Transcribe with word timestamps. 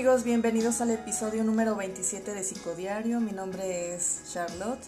amigos, 0.00 0.24
bienvenidos 0.24 0.80
al 0.80 0.92
episodio 0.92 1.44
número 1.44 1.76
27 1.76 2.32
de 2.32 2.42
Psicodiario. 2.42 3.20
Mi 3.20 3.32
nombre 3.32 3.94
es 3.94 4.22
Charlotte 4.32 4.80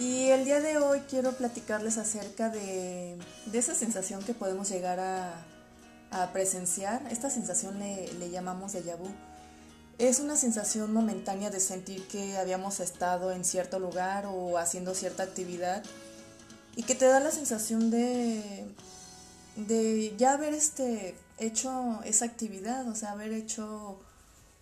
y 0.00 0.30
el 0.30 0.46
día 0.46 0.58
de 0.60 0.78
hoy 0.78 1.00
quiero 1.00 1.32
platicarles 1.32 1.98
acerca 1.98 2.48
de, 2.48 3.18
esa 3.52 3.74
sensación 3.74 4.22
que 4.22 4.32
podemos 4.32 4.70
llegar 4.70 5.00
a, 5.00 6.32
presenciar. 6.32 7.06
Esta 7.10 7.28
sensación 7.28 7.78
le, 7.78 8.30
llamamos 8.30 8.72
de 8.72 8.80
vu. 8.80 9.10
Es 9.98 10.18
una 10.18 10.36
sensación 10.36 10.90
momentánea 10.94 11.50
de 11.50 11.60
sentir 11.60 12.08
que 12.08 12.38
habíamos 12.38 12.80
estado 12.80 13.32
en 13.32 13.44
cierto 13.44 13.78
lugar 13.78 14.24
o 14.24 14.56
haciendo 14.56 14.94
cierta 14.94 15.24
actividad 15.24 15.82
y 16.74 16.84
que 16.84 16.94
te 16.94 17.04
da 17.04 17.20
la 17.20 17.30
sensación 17.30 17.90
de, 17.90 18.64
de 19.56 20.14
ya 20.16 20.32
haber 20.32 20.54
este, 20.54 21.16
hecho 21.38 22.00
esa 22.04 22.24
actividad, 22.24 22.88
o 22.88 22.94
sea, 22.94 23.12
haber 23.12 23.32
hecho 23.32 24.00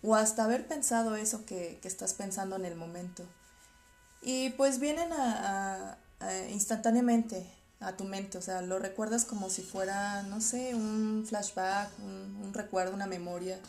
o 0.03 0.15
hasta 0.15 0.43
haber 0.43 0.67
pensado 0.67 1.15
eso 1.15 1.45
que, 1.45 1.79
estás 1.83 2.13
pensando 2.13 2.55
en 2.57 2.65
el 2.65 2.75
momento. 2.75 3.23
Y 4.21 4.49
pues 4.51 4.79
vienen 4.79 5.11
a, 5.13 5.97
instantáneamente 6.51 7.45
a 7.79 7.97
tu 7.97 8.03
mente, 8.05 8.37
o 8.37 8.41
sea, 8.41 8.61
lo 8.61 8.79
recuerdas 8.79 9.25
como 9.25 9.49
si 9.49 9.61
fuera, 9.61 10.23
no 10.23 10.39
sé, 10.39 10.75
un 10.75 11.25
flashback, 11.27 11.89
un, 11.99 12.53
recuerdo, 12.53 12.93
una 12.93 13.07
memoria, 13.07 13.59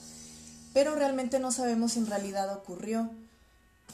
pero 0.73 0.95
realmente 0.95 1.39
no 1.41 1.51
sabemos 1.51 1.93
si 1.93 2.01
en 2.01 2.07
realidad 2.07 2.53
ocurrió. 2.53 3.11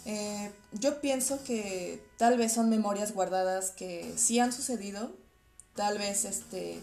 Eh, 0.07 0.51
yo 0.73 1.01
pienso 1.01 1.43
que 1.45 2.03
tal 2.17 2.39
vez 2.39 2.53
son 2.53 2.71
memorias 2.71 3.13
guardadas 3.13 3.71
que 3.71 4.15
sí 4.17 4.39
han 4.39 4.53
sucedido, 4.53 5.13
tal 5.75 5.99
vez 5.99 6.25
este 6.25 6.81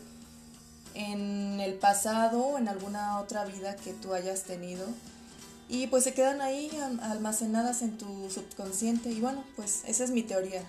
en 0.94 1.60
el 1.60 1.76
pasado 1.76 2.40
o 2.40 2.58
en 2.58 2.68
alguna 2.68 3.20
otra 3.20 3.46
vida 3.46 3.76
que 3.76 3.94
tú 3.94 4.14
hayas 4.14 4.44
tenido 4.44 4.86
y 5.70 5.88
pues 5.88 6.04
se 6.04 6.14
quedan 6.14 6.42
ahí 6.42 6.72
almacenadas 7.02 7.82
en 7.82 7.98
tu 7.98 8.30
subconsciente 8.30 9.10
y 9.10 9.20
bueno, 9.20 9.44
pues 9.56 9.84
esa 9.86 10.04
es 10.04 10.12
mi 10.12 10.24
teoría. 10.24 10.62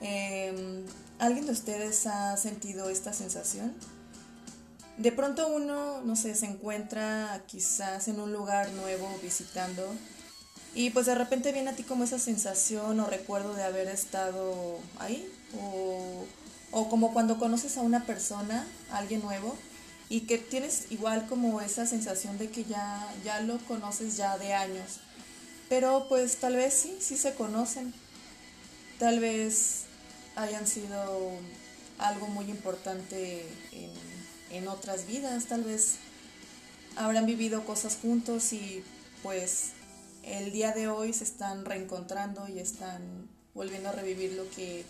Em, 0.00 0.84
¿Alguien 1.18 1.46
de 1.46 1.52
ustedes 1.52 2.06
ha 2.06 2.36
sentido 2.36 2.88
esta 2.88 3.12
sensación? 3.12 3.72
De 4.98 5.12
pronto 5.12 5.46
uno, 5.48 6.02
no 6.02 6.16
sé, 6.16 6.34
se 6.34 6.46
encuentra 6.46 7.42
quizás 7.46 8.08
en 8.08 8.20
un 8.20 8.32
lugar 8.32 8.70
nuevo 8.72 9.08
visitando 9.22 9.82
y 10.74 10.90
pues 10.90 11.06
de 11.06 11.14
repente 11.14 11.52
viene 11.52 11.70
a 11.70 11.76
ti 11.76 11.84
como 11.84 12.04
esa 12.04 12.18
sensación 12.18 12.98
o 12.98 13.06
recuerdo 13.06 13.54
de 13.54 13.62
haber 13.62 13.88
estado 13.88 14.78
ahí 14.98 15.30
o 16.72 16.88
como 16.88 17.12
cuando 17.12 17.38
conoces 17.38 17.76
a 17.76 17.82
una 17.82 18.04
persona, 18.04 18.66
a 18.90 18.98
alguien 18.98 19.22
nuevo, 19.22 19.56
y 20.08 20.22
que 20.22 20.38
tienes 20.38 20.86
igual 20.90 21.26
como 21.28 21.60
esa 21.60 21.86
sensación 21.86 22.38
de 22.38 22.50
que 22.50 22.64
ya, 22.64 23.14
ya 23.24 23.40
lo 23.40 23.58
conoces 23.58 24.16
ya 24.16 24.36
de 24.38 24.52
años. 24.54 25.00
Pero 25.68 26.06
pues 26.08 26.36
tal 26.36 26.56
vez 26.56 26.74
sí, 26.74 26.96
sí 27.00 27.16
se 27.16 27.34
conocen. 27.34 27.94
Tal 28.98 29.20
vez 29.20 29.84
hayan 30.36 30.66
sido 30.66 31.32
algo 31.98 32.26
muy 32.26 32.46
importante 32.50 33.46
en, 33.72 33.90
en 34.50 34.68
otras 34.68 35.06
vidas, 35.06 35.46
tal 35.46 35.64
vez 35.64 35.96
habrán 36.96 37.26
vivido 37.26 37.64
cosas 37.64 37.98
juntos 38.00 38.52
y 38.52 38.82
pues 39.22 39.70
el 40.24 40.52
día 40.52 40.72
de 40.72 40.88
hoy 40.88 41.12
se 41.12 41.24
están 41.24 41.64
reencontrando 41.64 42.48
y 42.48 42.58
están 42.58 43.28
volviendo 43.54 43.88
a 43.88 43.92
revivir 43.92 44.32
lo 44.34 44.48
que 44.50 44.84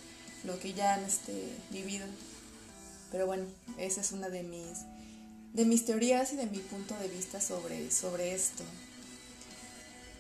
lo 0.45 0.59
que 0.59 0.73
ya 0.73 0.95
han 0.95 1.05
este, 1.05 1.33
vivido. 1.71 2.07
Pero 3.11 3.27
bueno, 3.27 3.45
esa 3.79 4.01
es 4.01 4.13
una 4.13 4.29
de 4.29 4.43
mis, 4.43 4.79
de 5.53 5.65
mis 5.65 5.85
teorías 5.85 6.33
y 6.33 6.37
de 6.37 6.47
mi 6.47 6.59
punto 6.59 6.97
de 6.99 7.09
vista 7.09 7.41
sobre, 7.41 7.91
sobre 7.91 8.35
esto. 8.35 8.65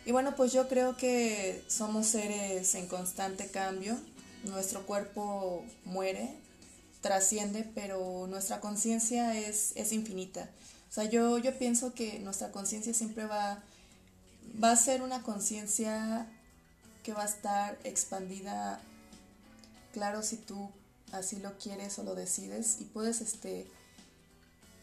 Y 0.04 0.12
bueno, 0.12 0.34
pues 0.34 0.52
yo 0.52 0.68
creo 0.68 0.96
que 0.96 1.62
somos 1.68 2.06
seres 2.06 2.74
en 2.74 2.86
constante 2.88 3.48
cambio. 3.48 3.96
Nuestro 4.44 4.84
cuerpo 4.84 5.64
muere, 5.84 6.34
trasciende, 7.00 7.64
pero 7.74 8.26
nuestra 8.28 8.60
conciencia 8.60 9.38
es, 9.38 9.72
es 9.76 9.92
infinita. 9.92 10.48
O 10.90 10.92
sea, 10.92 11.04
yo, 11.04 11.38
yo 11.38 11.56
pienso 11.56 11.94
que 11.94 12.18
nuestra 12.18 12.50
conciencia 12.50 12.92
siempre 12.92 13.24
va, 13.24 13.62
va 14.62 14.72
a 14.72 14.76
ser 14.76 15.02
una 15.02 15.22
conciencia 15.22 16.26
que 17.04 17.12
va 17.12 17.22
a 17.22 17.26
estar 17.26 17.78
expandida 17.84 18.80
claro 19.92 20.22
si 20.22 20.36
tú 20.36 20.70
así 21.12 21.38
lo 21.38 21.56
quieres 21.58 21.98
o 21.98 22.02
lo 22.02 22.14
decides 22.14 22.80
y 22.80 22.84
puedes 22.84 23.20
este 23.20 23.66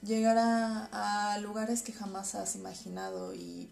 llegar 0.01 0.37
a, 0.39 1.37
lugares 1.39 1.81
que 1.81 1.91
jamás 1.91 2.35
has 2.35 2.55
imaginado 2.55 3.33
y 3.33 3.69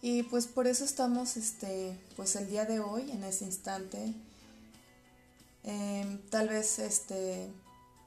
y 0.00 0.22
pues 0.24 0.46
por 0.46 0.66
eso 0.66 0.84
estamos 0.84 1.36
este 1.36 1.98
pues 2.16 2.36
el 2.36 2.48
día 2.48 2.64
de 2.64 2.80
hoy 2.80 3.10
en 3.10 3.24
ese 3.24 3.44
instante 3.44 4.14
em, 5.62 6.20
tal 6.30 6.48
vez 6.48 6.78
este 6.78 7.50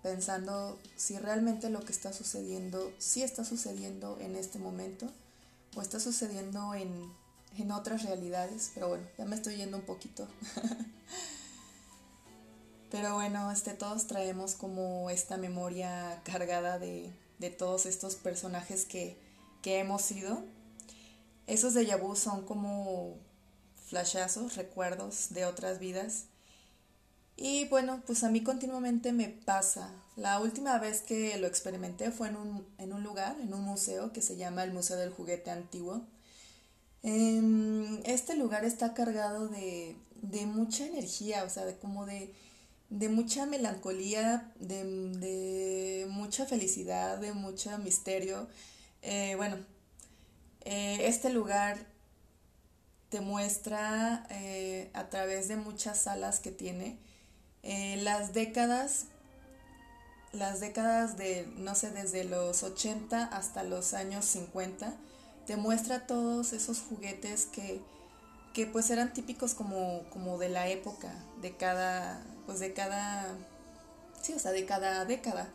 pensando 0.03 0.79
si 0.95 1.17
realmente 1.17 1.69
lo 1.69 1.81
que 1.81 1.91
está 1.91 2.13
sucediendo 2.13 2.91
sí 2.99 3.23
está 3.23 3.43
sucediendo 3.43 4.17
en 4.19 4.35
este 4.35 4.59
momento 4.59 5.07
o 5.75 5.81
está 5.81 5.99
sucediendo 5.99 6.73
en 6.75 7.11
en 7.57 7.71
otras 7.71 8.03
realidades, 8.03 8.71
pero 8.73 8.89
bueno, 8.89 9.05
ya 9.17 9.25
me 9.25 9.35
estoy 9.35 9.57
yendo 9.57 9.77
un 9.77 9.83
poquito. 9.83 10.27
pero 12.91 13.15
bueno, 13.15 13.51
este, 13.51 13.73
todos 13.73 14.07
traemos 14.07 14.55
como 14.55 15.09
esta 15.09 15.37
memoria 15.37 16.21
cargada 16.23 16.79
de, 16.79 17.11
de 17.39 17.49
todos 17.49 17.85
estos 17.85 18.15
personajes 18.15 18.85
que, 18.85 19.17
que 19.61 19.79
hemos 19.79 20.01
sido. 20.01 20.43
Esos 21.47 21.73
de 21.73 21.95
vu 21.95 22.15
son 22.15 22.45
como 22.45 23.15
flashazos, 23.87 24.55
recuerdos 24.55 25.29
de 25.29 25.45
otras 25.45 25.79
vidas. 25.79 26.25
Y 27.37 27.67
bueno, 27.69 28.01
pues 28.05 28.23
a 28.23 28.29
mí 28.29 28.43
continuamente 28.43 29.13
me 29.13 29.29
pasa. 29.29 29.91
La 30.15 30.39
última 30.39 30.79
vez 30.79 31.01
que 31.01 31.37
lo 31.37 31.47
experimenté 31.47 32.11
fue 32.11 32.29
en 32.29 32.35
un, 32.35 32.67
en 32.79 32.93
un 32.93 33.03
lugar, 33.03 33.37
en 33.39 33.53
un 33.53 33.61
museo 33.61 34.11
que 34.11 34.23
se 34.23 34.37
llama 34.37 34.63
el 34.63 34.73
Museo 34.73 34.97
del 34.97 35.11
Juguete 35.11 35.51
Antiguo. 35.51 36.01
Em, 37.03 38.01
este 38.05 38.35
lugar 38.35 38.65
está 38.65 38.93
cargado 38.93 39.47
de, 39.47 39.95
mucha 40.45 40.85
energía, 40.85 41.43
o 41.43 41.49
sea, 41.49 41.65
de 41.65 41.77
como 41.77 42.05
de, 42.05 42.33
mucha 43.09 43.45
melancolía, 43.45 44.51
de, 44.59 46.07
mucha 46.09 46.45
felicidad, 46.45 47.17
de 47.19 47.33
mucho 47.33 47.77
misterio. 47.79 48.47
Eh, 49.01 49.35
bueno, 49.37 49.57
eh, 50.65 51.07
este 51.07 51.29
lugar 51.29 51.77
te 53.09 53.21
muestra 53.21 54.27
eh, 54.29 54.89
a 54.93 55.09
través 55.09 55.47
de 55.47 55.55
muchas 55.55 55.99
salas 56.01 56.39
que 56.39 56.51
tiene 56.51 56.97
las 58.03 58.33
décadas 58.33 59.07
las 60.31 60.59
décadas 60.59 61.17
de 61.17 61.47
no 61.57 61.75
sé 61.75 61.91
desde 61.91 62.23
los 62.23 62.63
80 62.63 63.25
hasta 63.25 63.63
los 63.63 63.93
años 63.93 64.25
50 64.25 64.93
te 65.47 65.55
muestra 65.55 66.05
todos 66.05 66.51
esos 66.53 66.81
juguetes 66.81 67.45
que, 67.45 67.81
que 68.53 68.67
pues 68.67 68.89
eran 68.91 69.13
típicos 69.13 69.53
como, 69.53 70.03
como 70.11 70.37
de 70.37 70.49
la 70.49 70.67
época, 70.67 71.11
de 71.41 71.55
cada, 71.55 72.21
pues 72.45 72.59
de 72.59 72.73
cada, 72.73 73.33
sí, 74.21 74.33
o 74.33 74.39
sea, 74.39 74.51
de 74.51 74.65
cada 74.65 75.05
década. 75.05 75.47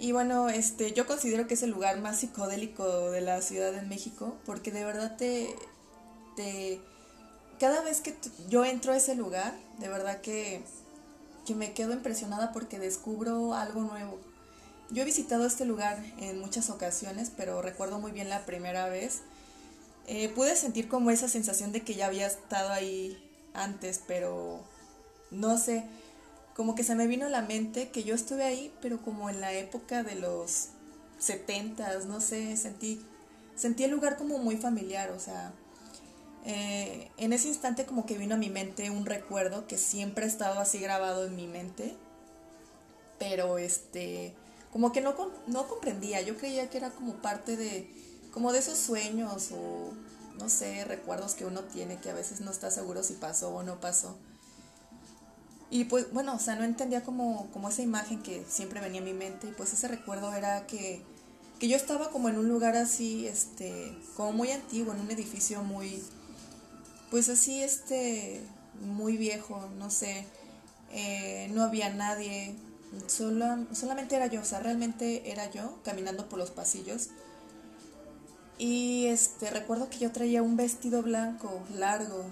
Y 0.00 0.10
bueno, 0.10 0.48
este, 0.48 0.92
yo 0.92 1.06
considero 1.06 1.46
que 1.46 1.54
es 1.54 1.62
el 1.62 1.70
lugar 1.70 2.00
más 2.00 2.18
psicodélico 2.18 3.12
de 3.12 3.20
la 3.20 3.40
Ciudad 3.42 3.70
de 3.70 3.82
México, 3.82 4.36
porque 4.44 4.72
de 4.72 4.84
verdad 4.84 5.16
te, 5.16 5.54
te 6.34 6.80
cada 7.60 7.80
vez 7.82 8.00
que 8.00 8.16
yo 8.48 8.64
entro 8.64 8.92
a 8.92 8.96
ese 8.96 9.14
lugar, 9.14 9.54
de 9.78 9.88
verdad 9.88 10.20
que, 10.20 10.64
que 11.46 11.54
me 11.54 11.74
quedo 11.74 11.92
impresionada 11.92 12.52
porque 12.52 12.80
descubro 12.80 13.54
algo 13.54 13.82
nuevo. 13.82 14.18
Yo 14.90 15.02
he 15.02 15.04
visitado 15.04 15.46
este 15.46 15.64
lugar 15.64 16.02
en 16.18 16.38
muchas 16.38 16.70
ocasiones, 16.70 17.30
pero 17.36 17.62
recuerdo 17.62 17.98
muy 17.98 18.12
bien 18.12 18.28
la 18.28 18.44
primera 18.44 18.88
vez. 18.88 19.22
Eh, 20.06 20.28
pude 20.28 20.54
sentir 20.56 20.88
como 20.88 21.10
esa 21.10 21.28
sensación 21.28 21.72
de 21.72 21.82
que 21.82 21.94
ya 21.94 22.06
había 22.06 22.26
estado 22.26 22.70
ahí 22.70 23.18
antes, 23.54 24.00
pero 24.06 24.60
no 25.30 25.56
sé, 25.56 25.84
como 26.54 26.74
que 26.74 26.84
se 26.84 26.94
me 26.94 27.06
vino 27.06 27.26
a 27.26 27.30
la 27.30 27.40
mente 27.40 27.88
que 27.88 28.04
yo 28.04 28.14
estuve 28.14 28.44
ahí, 28.44 28.72
pero 28.82 29.00
como 29.02 29.30
en 29.30 29.40
la 29.40 29.52
época 29.52 30.02
de 30.02 30.16
los 30.16 30.68
setentas, 31.18 32.04
no 32.04 32.20
sé, 32.20 32.56
sentí, 32.56 33.00
sentí 33.56 33.84
el 33.84 33.90
lugar 33.90 34.16
como 34.16 34.38
muy 34.38 34.56
familiar, 34.56 35.10
o 35.10 35.18
sea, 35.18 35.52
eh, 36.44 37.10
en 37.16 37.32
ese 37.32 37.48
instante 37.48 37.86
como 37.86 38.04
que 38.04 38.18
vino 38.18 38.34
a 38.34 38.38
mi 38.38 38.50
mente 38.50 38.90
un 38.90 39.06
recuerdo 39.06 39.66
que 39.66 39.78
siempre 39.78 40.24
ha 40.24 40.28
estado 40.28 40.60
así 40.60 40.78
grabado 40.78 41.24
en 41.26 41.34
mi 41.34 41.46
mente, 41.46 41.96
pero 43.18 43.56
este, 43.56 44.34
como 44.74 44.90
que 44.90 45.00
no, 45.00 45.14
no 45.46 45.68
comprendía, 45.68 46.20
yo 46.22 46.36
creía 46.36 46.68
que 46.68 46.78
era 46.78 46.90
como 46.90 47.14
parte 47.22 47.56
de, 47.56 47.88
como 48.32 48.52
de 48.52 48.58
esos 48.58 48.76
sueños 48.76 49.52
o, 49.52 49.92
no 50.36 50.48
sé, 50.48 50.84
recuerdos 50.84 51.36
que 51.36 51.44
uno 51.44 51.60
tiene 51.60 52.00
que 52.00 52.10
a 52.10 52.12
veces 52.12 52.40
no 52.40 52.50
está 52.50 52.72
seguro 52.72 53.04
si 53.04 53.12
pasó 53.12 53.54
o 53.54 53.62
no 53.62 53.78
pasó. 53.78 54.18
Y 55.70 55.84
pues 55.84 56.12
bueno, 56.12 56.34
o 56.34 56.40
sea, 56.40 56.56
no 56.56 56.64
entendía 56.64 57.04
como, 57.04 57.48
como 57.52 57.68
esa 57.68 57.82
imagen 57.82 58.20
que 58.20 58.44
siempre 58.48 58.80
venía 58.80 59.00
a 59.00 59.04
mi 59.04 59.12
mente. 59.12 59.46
Y 59.46 59.52
pues 59.52 59.72
ese 59.72 59.86
recuerdo 59.86 60.34
era 60.34 60.66
que, 60.66 61.04
que 61.60 61.68
yo 61.68 61.76
estaba 61.76 62.10
como 62.10 62.28
en 62.28 62.36
un 62.36 62.48
lugar 62.48 62.76
así, 62.76 63.28
este, 63.28 63.96
como 64.16 64.32
muy 64.32 64.50
antiguo, 64.50 64.92
en 64.92 65.02
un 65.02 65.10
edificio 65.12 65.62
muy, 65.62 66.02
pues 67.12 67.28
así, 67.28 67.62
este, 67.62 68.40
muy 68.80 69.16
viejo, 69.16 69.68
no 69.78 69.88
sé, 69.88 70.26
eh, 70.90 71.48
no 71.52 71.62
había 71.62 71.94
nadie, 71.94 72.56
solo, 73.06 73.66
solamente 73.72 74.16
era 74.16 74.26
yo, 74.26 74.40
o 74.40 74.44
sea, 74.44 74.60
realmente 74.60 75.30
era 75.30 75.50
yo 75.50 75.78
caminando 75.82 76.28
por 76.28 76.38
los 76.38 76.50
pasillos. 76.50 77.08
Y 78.58 79.06
este, 79.06 79.50
recuerdo 79.50 79.90
que 79.90 79.98
yo 79.98 80.12
traía 80.12 80.42
un 80.42 80.56
vestido 80.56 81.02
blanco, 81.02 81.62
largo. 81.74 82.24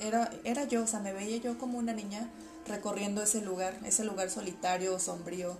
Era, 0.00 0.30
era 0.44 0.64
yo, 0.64 0.84
o 0.84 0.86
sea, 0.86 1.00
me 1.00 1.12
veía 1.12 1.36
yo 1.38 1.58
como 1.58 1.78
una 1.78 1.92
niña 1.92 2.28
recorriendo 2.66 3.22
ese 3.22 3.40
lugar, 3.40 3.78
ese 3.84 4.04
lugar 4.04 4.30
solitario, 4.30 4.98
sombrío, 4.98 5.56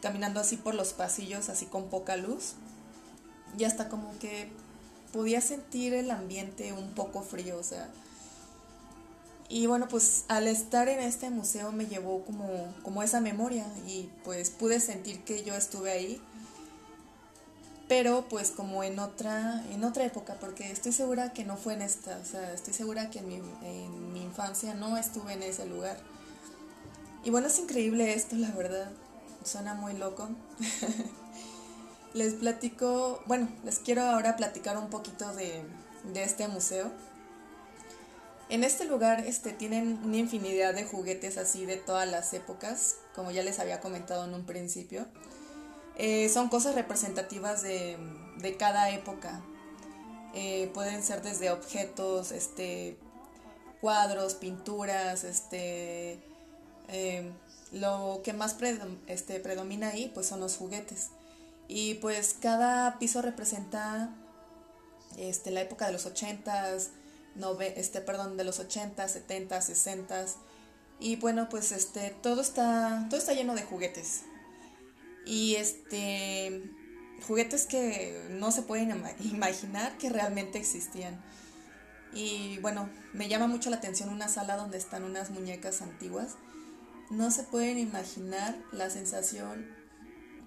caminando 0.00 0.40
así 0.40 0.56
por 0.56 0.74
los 0.74 0.92
pasillos, 0.92 1.48
así 1.48 1.66
con 1.66 1.88
poca 1.88 2.16
luz. 2.16 2.54
Y 3.58 3.64
hasta 3.64 3.88
como 3.88 4.16
que 4.18 4.48
podía 5.12 5.40
sentir 5.40 5.94
el 5.94 6.10
ambiente 6.10 6.72
un 6.72 6.94
poco 6.94 7.22
frío, 7.22 7.58
o 7.58 7.62
sea. 7.62 7.88
Y 9.50 9.66
bueno, 9.66 9.88
pues 9.88 10.24
al 10.28 10.46
estar 10.46 10.88
en 10.88 11.00
este 11.00 11.28
museo 11.28 11.72
me 11.72 11.86
llevó 11.86 12.24
como, 12.24 12.72
como 12.82 13.02
esa 13.02 13.20
memoria 13.20 13.66
y 13.86 14.08
pues 14.24 14.48
pude 14.48 14.80
sentir 14.80 15.22
que 15.24 15.42
yo 15.42 15.54
estuve 15.54 15.90
ahí 15.90 16.22
pero 17.90 18.24
pues 18.28 18.52
como 18.52 18.84
en 18.84 19.00
otra, 19.00 19.64
en 19.72 19.82
otra 19.82 20.04
época, 20.04 20.36
porque 20.38 20.70
estoy 20.70 20.92
segura 20.92 21.32
que 21.32 21.44
no 21.44 21.56
fue 21.56 21.74
en 21.74 21.82
esta, 21.82 22.18
o 22.18 22.24
sea, 22.24 22.52
estoy 22.52 22.72
segura 22.72 23.10
que 23.10 23.18
en 23.18 23.26
mi, 23.26 23.34
en 23.64 24.12
mi 24.12 24.22
infancia 24.22 24.74
no 24.74 24.96
estuve 24.96 25.32
en 25.32 25.42
ese 25.42 25.66
lugar. 25.66 25.96
Y 27.24 27.30
bueno, 27.30 27.48
es 27.48 27.58
increíble 27.58 28.14
esto, 28.14 28.36
la 28.36 28.52
verdad, 28.52 28.92
suena 29.42 29.74
muy 29.74 29.94
loco. 29.94 30.28
les 32.14 32.34
platico, 32.34 33.24
bueno, 33.26 33.48
les 33.64 33.80
quiero 33.80 34.02
ahora 34.02 34.36
platicar 34.36 34.78
un 34.78 34.88
poquito 34.88 35.34
de, 35.34 35.64
de 36.12 36.22
este 36.22 36.46
museo. 36.46 36.92
En 38.50 38.64
este 38.64 38.84
lugar 38.84 39.20
este, 39.26 39.52
tienen 39.52 40.00
una 40.04 40.16
infinidad 40.16 40.74
de 40.74 40.84
juguetes 40.84 41.38
así 41.38 41.66
de 41.66 41.76
todas 41.76 42.10
las 42.10 42.34
épocas, 42.34 42.96
como 43.14 43.30
ya 43.30 43.44
les 43.44 43.60
había 43.60 43.80
comentado 43.80 44.24
en 44.24 44.34
un 44.34 44.44
principio. 44.44 45.06
Eh, 45.96 46.28
son 46.28 46.48
cosas 46.48 46.74
representativas 46.74 47.62
de, 47.62 47.96
cada 48.58 48.90
época. 48.90 49.40
Eh, 50.34 50.68
pueden 50.74 51.04
ser 51.04 51.22
desde 51.22 51.52
objetos, 51.52 52.32
este, 52.32 52.98
cuadros, 53.80 54.34
pinturas, 54.34 55.22
este, 55.22 56.18
eh, 56.88 57.30
lo 57.70 58.20
que 58.24 58.32
más 58.32 58.56
este, 59.06 59.38
predomina 59.38 59.90
ahí 59.90 60.10
pues 60.12 60.26
son 60.26 60.40
los 60.40 60.56
juguetes. 60.56 61.10
Y 61.68 61.94
pues 61.94 62.34
cada 62.40 62.98
piso 62.98 63.22
representa 63.22 64.12
este, 65.16 65.52
la 65.52 65.60
época 65.60 65.86
de 65.86 65.92
los 65.92 66.04
80s, 67.38 67.72
este, 67.76 68.00
perdón, 68.00 68.36
de 68.36 68.44
los 68.44 68.58
80, 68.58 69.06
70, 69.06 69.60
60 69.60 70.26
y 71.00 71.16
bueno, 71.16 71.48
pues 71.48 71.72
este 71.72 72.14
todo 72.22 72.42
está 72.42 73.06
todo 73.08 73.18
está 73.18 73.32
lleno 73.32 73.54
de 73.54 73.62
juguetes. 73.62 74.22
Y 75.24 75.56
este 75.56 76.62
juguetes 77.26 77.66
que 77.66 78.26
no 78.30 78.50
se 78.50 78.62
pueden 78.62 79.02
imaginar 79.20 79.96
que 79.98 80.10
realmente 80.10 80.58
existían. 80.58 81.20
Y 82.12 82.58
bueno, 82.58 82.90
me 83.14 83.28
llama 83.28 83.46
mucho 83.46 83.70
la 83.70 83.76
atención 83.76 84.10
una 84.10 84.28
sala 84.28 84.56
donde 84.56 84.78
están 84.78 85.04
unas 85.04 85.30
muñecas 85.30 85.80
antiguas. 85.80 86.36
No 87.08 87.30
se 87.30 87.44
pueden 87.44 87.78
imaginar 87.78 88.56
la 88.72 88.90
sensación 88.90 89.66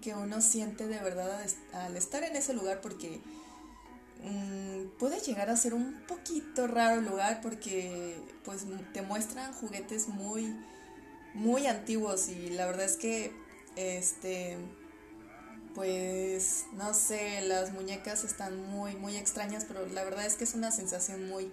que 0.01 0.13
uno 0.13 0.41
siente 0.41 0.87
de 0.87 0.99
verdad 0.99 1.41
al 1.73 1.97
estar 1.97 2.23
en 2.23 2.35
ese 2.35 2.53
lugar 2.53 2.81
porque 2.81 3.21
mm, 4.23 4.97
puede 4.99 5.19
llegar 5.19 5.49
a 5.49 5.55
ser 5.55 5.73
un 5.73 6.01
poquito 6.07 6.67
raro 6.67 6.99
el 6.99 7.05
lugar 7.05 7.41
porque 7.41 8.15
pues 8.43 8.65
te 8.93 9.01
muestran 9.01 9.53
juguetes 9.53 10.07
muy 10.07 10.55
muy 11.33 11.67
antiguos 11.67 12.29
y 12.29 12.49
la 12.49 12.65
verdad 12.65 12.85
es 12.85 12.97
que 12.97 13.31
este, 13.75 14.57
pues 15.75 16.65
no 16.73 16.93
sé, 16.93 17.41
las 17.41 17.73
muñecas 17.73 18.23
están 18.23 18.61
muy, 18.69 18.95
muy 18.95 19.17
extrañas, 19.17 19.65
pero 19.67 19.85
la 19.87 20.03
verdad 20.03 20.25
es 20.25 20.35
que 20.35 20.43
es 20.43 20.53
una 20.53 20.71
sensación 20.71 21.27
muy, 21.27 21.51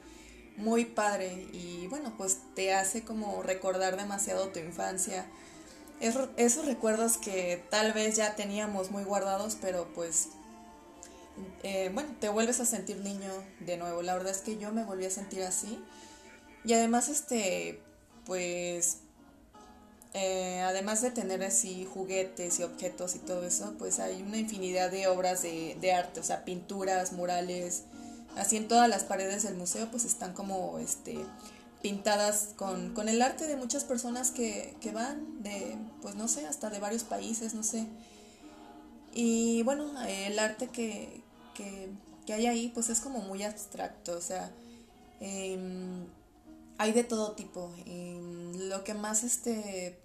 muy 0.56 0.84
padre 0.84 1.49
y 1.52 1.87
bueno, 1.88 2.12
pues 2.17 2.38
te 2.55 2.75
hace 2.75 3.02
como 3.02 3.43
recordar 3.43 3.96
demasiado 3.96 4.49
tu 4.49 4.58
infancia. 4.58 5.26
esos 6.00 6.67
recuerdos 6.67 7.17
que 7.17 7.62
tal 7.70 7.93
vez 7.93 8.17
ya 8.17 8.37
teníamos 8.37 8.90
muy 8.90 9.05
guardados, 9.05 9.56
pero 9.61 9.88
pues, 9.94 10.28
eh, 11.62 11.91
bueno, 11.93 12.15
te 12.21 12.29
vuelves 12.29 12.61
a 12.61 12.67
sentir 12.67 12.99
niño 12.99 13.31
de 13.61 13.77
nuevo. 13.77 14.03
La 14.03 14.15
verdad 14.15 14.32
es 14.32 14.38
que 14.38 14.59
yo 14.59 14.73
me 14.73 14.85
volví 14.85 15.05
a 15.06 15.11
sentir 15.11 15.43
así. 15.43 15.82
Y 16.65 16.73
además, 16.75 17.09
este, 17.09 17.81
pues 18.27 18.99
eh, 20.13 20.60
además 20.63 21.03
de 21.03 21.13
tener 21.13 21.43
así 21.44 21.87
juguetes 21.93 22.58
y 22.58 22.65
objetos 22.65 23.15
y 23.15 23.20
todo 23.20 23.44
eso, 23.44 23.75
pues 23.79 24.01
hay 24.01 24.22
una 24.22 24.39
infinidad 24.39 24.91
de 24.91 25.06
obras 25.06 25.43
de, 25.43 25.77
de, 25.81 25.93
arte, 25.93 26.19
o 26.19 26.25
sea, 26.25 26.44
pinturas, 26.44 27.13
murales, 27.13 27.84
así 28.37 28.56
en 28.56 28.67
todas 28.67 28.89
las 28.89 29.05
paredes 29.05 29.44
del 29.44 29.55
museo 29.55 29.89
pues 29.91 30.05
están 30.05 30.32
como 30.32 30.79
este 30.79 31.19
pintadas 31.81 32.51
con, 32.56 32.93
con 32.93 33.08
el 33.08 33.22
arte 33.22 33.46
de 33.46 33.56
muchas 33.56 33.84
personas 33.84 34.32
que, 34.32 34.77
que 34.81 34.91
van 34.91 35.43
de, 35.43 35.79
pues 36.03 36.15
no 36.15 36.29
sé, 36.29 36.44
hasta 36.44 36.70
de 36.70 36.79
varios 36.79 37.05
países, 37.05 37.55
no 37.55 37.63
sé. 37.63 37.87
Y 39.12 39.62
bueno, 39.64 39.90
el 40.06 40.38
arte 40.38 40.69
que, 40.69 41.22
que, 41.55 41.88
que 42.26 42.32
hay 42.32 42.46
ahí 42.46 42.69
pues 42.72 42.88
es 42.90 43.00
como 43.00 43.20
muy 43.20 43.43
abstracto, 43.43 44.17
o 44.17 44.20
sea, 44.20 44.52
em, 45.20 46.06
hay 46.79 46.93
de 46.93 47.05
todo 47.05 47.32
tipo. 47.32 47.74
Y 47.84 48.52
lo 48.69 48.84
que 48.84 48.94
más 48.94 49.24
este 49.24 49.98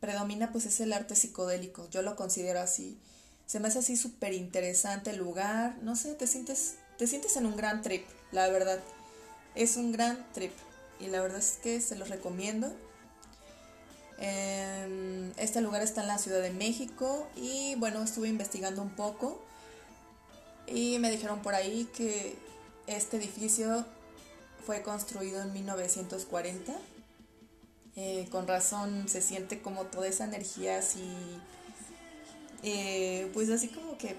predomina 0.00 0.52
pues 0.52 0.66
es 0.66 0.80
el 0.80 0.92
arte 0.92 1.16
psicodélico. 1.16 1.88
Yo 1.90 2.02
lo 2.02 2.16
considero 2.16 2.60
así. 2.60 2.98
Se 3.46 3.60
me 3.60 3.68
hace 3.68 3.80
así 3.80 3.96
súper 3.96 4.32
interesante 4.32 5.10
el 5.10 5.18
lugar. 5.18 5.78
No 5.82 5.96
sé, 5.96 6.14
te 6.14 6.26
sientes, 6.26 6.76
te 6.98 7.06
sientes 7.06 7.36
en 7.36 7.46
un 7.46 7.56
gran 7.56 7.82
trip, 7.82 8.04
la 8.32 8.48
verdad. 8.48 8.80
Es 9.54 9.76
un 9.76 9.92
gran 9.92 10.26
trip. 10.32 10.52
Y 11.00 11.08
la 11.08 11.20
verdad 11.20 11.38
es 11.38 11.58
que 11.62 11.80
se 11.80 11.96
los 11.96 12.08
recomiendo. 12.08 12.72
Em, 14.18 15.32
este 15.36 15.60
lugar 15.60 15.82
está 15.82 16.00
en 16.02 16.08
la 16.08 16.18
Ciudad 16.18 16.40
de 16.40 16.50
México 16.50 17.26
y 17.36 17.74
bueno, 17.76 18.02
estuve 18.02 18.28
investigando 18.28 18.80
un 18.80 18.90
poco 18.90 19.42
y 20.66 20.98
me 20.98 21.10
dijeron 21.10 21.40
por 21.40 21.54
ahí 21.54 21.88
que 21.94 22.36
este 22.86 23.18
edificio 23.18 23.84
fue 24.64 24.82
construido 24.82 25.42
en 25.42 25.52
1940. 25.52 26.72
Eh, 27.98 28.28
con 28.30 28.46
razón 28.46 29.08
se 29.08 29.22
siente 29.22 29.62
como 29.62 29.84
toda 29.84 30.06
esa 30.08 30.24
energía 30.24 30.78
así, 30.78 31.08
eh, 32.62 33.30
pues 33.32 33.48
así 33.48 33.68
como 33.68 33.96
que 33.96 34.16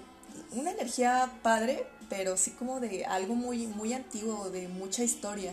una 0.52 0.72
energía 0.72 1.32
padre, 1.42 1.86
pero 2.08 2.36
sí 2.36 2.50
como 2.52 2.80
de 2.80 3.04
algo 3.04 3.34
muy, 3.34 3.66
muy 3.66 3.92
antiguo, 3.92 4.50
de 4.50 4.66
mucha 4.68 5.04
historia. 5.04 5.52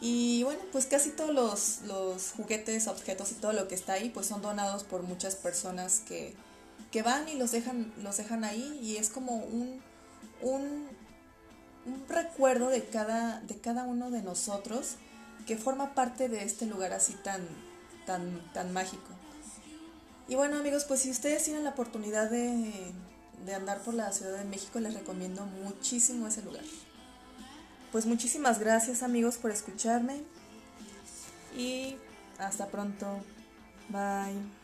Y 0.00 0.44
bueno, 0.44 0.60
pues 0.70 0.86
casi 0.86 1.10
todos 1.10 1.34
los, 1.34 1.82
los, 1.86 2.32
juguetes, 2.32 2.86
objetos 2.86 3.32
y 3.32 3.34
todo 3.34 3.52
lo 3.52 3.66
que 3.66 3.74
está 3.74 3.94
ahí, 3.94 4.10
pues 4.10 4.26
son 4.26 4.42
donados 4.42 4.84
por 4.84 5.02
muchas 5.02 5.34
personas 5.34 6.00
que, 6.06 6.34
que 6.92 7.02
van 7.02 7.28
y 7.28 7.34
los 7.34 7.50
dejan, 7.50 7.92
los 8.02 8.16
dejan 8.16 8.44
ahí 8.44 8.78
y 8.80 8.96
es 8.96 9.10
como 9.10 9.36
un, 9.36 9.80
un 10.40 10.88
un 11.88 12.06
recuerdo 12.08 12.68
de 12.68 12.84
cada, 12.84 13.40
de 13.40 13.58
cada 13.58 13.84
uno 13.84 14.10
de 14.10 14.22
nosotros 14.22 14.96
que 15.46 15.56
forma 15.56 15.94
parte 15.94 16.28
de 16.28 16.44
este 16.44 16.66
lugar 16.66 16.92
así 16.92 17.14
tan, 17.14 17.46
tan, 18.06 18.52
tan 18.52 18.72
mágico. 18.72 19.08
Y 20.28 20.34
bueno 20.34 20.58
amigos, 20.58 20.84
pues 20.84 21.00
si 21.00 21.10
ustedes 21.10 21.44
tienen 21.44 21.64
la 21.64 21.70
oportunidad 21.70 22.30
de, 22.30 22.92
de 23.46 23.54
andar 23.54 23.80
por 23.80 23.94
la 23.94 24.12
Ciudad 24.12 24.36
de 24.36 24.44
México, 24.44 24.78
les 24.78 24.92
recomiendo 24.92 25.46
muchísimo 25.46 26.26
ese 26.26 26.42
lugar. 26.42 26.64
Pues 27.92 28.06
muchísimas 28.06 28.58
gracias 28.58 29.02
amigos 29.02 29.38
por 29.38 29.50
escucharme 29.50 30.22
y 31.56 31.96
hasta 32.38 32.66
pronto. 32.66 33.06
Bye. 33.88 34.57